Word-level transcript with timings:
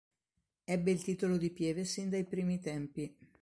Ebbe 0.65 0.89
il 0.89 1.03
titolo 1.03 1.37
di 1.37 1.51
pieve 1.51 1.83
sin 1.85 2.09
dai 2.09 2.25
primi 2.25 2.57
tempi. 2.59 3.15